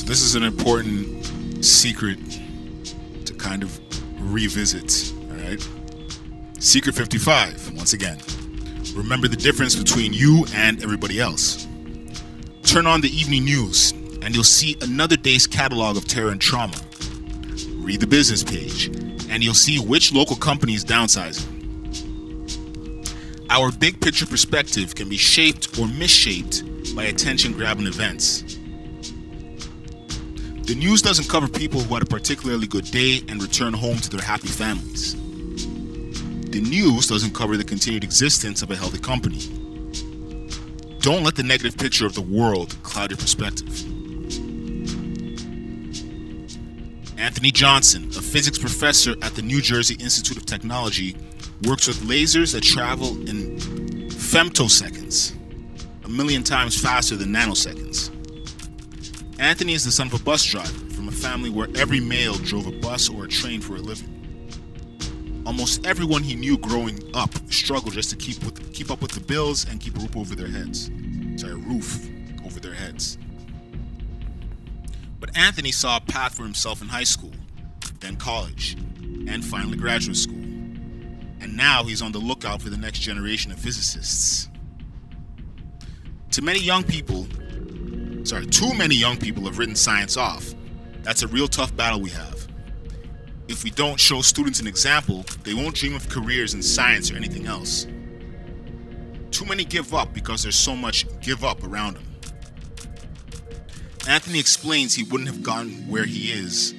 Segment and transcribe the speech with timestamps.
[0.00, 2.18] So this is an important secret
[3.26, 3.78] to kind of
[4.32, 5.12] revisit.
[5.30, 5.68] All right.
[6.58, 7.76] Secret 55.
[7.76, 8.18] Once again,
[8.94, 11.68] remember the difference between you and everybody else.
[12.62, 13.92] Turn on the evening news,
[14.22, 16.80] and you'll see another day's catalog of terror and trauma.
[17.74, 18.86] Read the business page,
[19.28, 21.46] and you'll see which local company is downsizing.
[23.50, 28.56] Our big picture perspective can be shaped or misshaped by attention grabbing events.
[30.70, 34.08] The news doesn't cover people who had a particularly good day and return home to
[34.08, 35.14] their happy families.
[35.14, 39.40] The news doesn't cover the continued existence of a healthy company.
[41.00, 43.68] Don't let the negative picture of the world cloud your perspective.
[47.18, 51.16] Anthony Johnson, a physics professor at the New Jersey Institute of Technology,
[51.64, 53.56] works with lasers that travel in
[54.10, 55.34] femtoseconds,
[56.04, 58.19] a million times faster than nanoseconds.
[59.40, 62.66] Anthony is the son of a bus driver from a family where every male drove
[62.66, 65.42] a bus or a train for a living.
[65.46, 69.20] Almost everyone he knew growing up struggled just to keep with, keep up with the
[69.20, 70.90] bills and keep a roof over their heads.
[71.36, 72.06] Sorry, a roof
[72.44, 73.16] over their heads.
[75.18, 77.32] But Anthony saw a path for himself in high school,
[78.00, 78.76] then college,
[79.26, 80.34] and finally graduate school.
[80.34, 84.50] And now he's on the lookout for the next generation of physicists.
[86.32, 87.26] To many young people,
[88.30, 90.54] sorry, too many young people have written science off.
[91.02, 92.46] That's a real tough battle we have.
[93.48, 97.16] If we don't show students an example, they won't dream of careers in science or
[97.16, 97.88] anything else.
[99.32, 102.04] Too many give up because there's so much give up around them.
[104.08, 106.72] Anthony explains he wouldn't have gotten where he is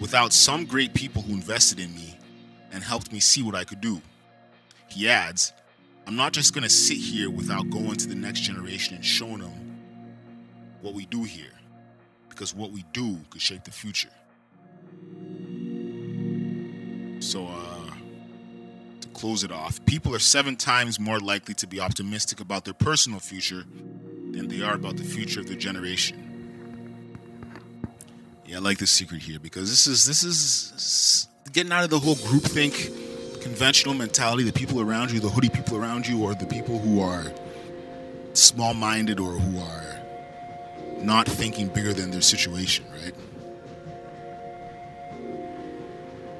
[0.00, 2.18] without some great people who invested in me
[2.70, 4.02] and helped me see what I could do.
[4.88, 5.54] He adds,
[6.06, 9.38] I'm not just going to sit here without going to the next generation and showing
[9.38, 9.67] them
[10.80, 11.52] what we do here,
[12.28, 14.10] because what we do could shape the future.
[17.20, 17.94] So, uh,
[19.00, 22.74] to close it off, people are seven times more likely to be optimistic about their
[22.74, 23.64] personal future
[24.32, 26.24] than they are about the future of their generation.
[28.46, 31.98] Yeah, I like this secret here because this is this is getting out of the
[31.98, 34.44] whole groupthink, conventional mentality.
[34.44, 37.32] The people around you, the hoodie people around you, or the people who are
[38.32, 39.97] small-minded or who are
[41.02, 43.14] not thinking bigger than their situation, right?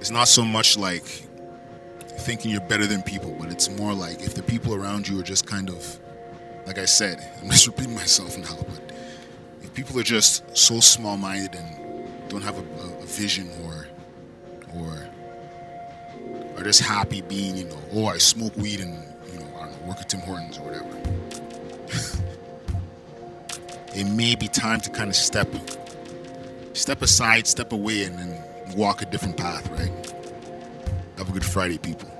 [0.00, 1.04] It's not so much like
[2.24, 5.22] thinking you're better than people, but it's more like if the people around you are
[5.22, 5.98] just kind of,
[6.66, 8.92] like I said, I'm just repeating myself now, but
[9.62, 12.62] if people are just so small-minded and don't have a,
[13.02, 13.86] a vision or
[14.74, 15.08] or
[16.56, 18.94] are just happy being, you know, oh, I smoke weed and
[19.32, 22.24] you know, I don't know, work at Tim Hortons or whatever.
[23.94, 25.48] it may be time to kind of step
[26.72, 28.42] step aside, step away, and then
[28.76, 29.92] walk a different path, right?
[31.18, 32.10] Have a good Friday, people.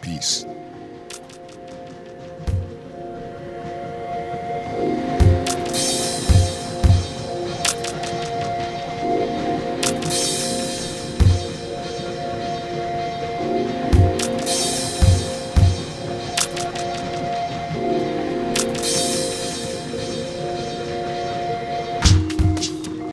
[0.00, 0.44] Peace.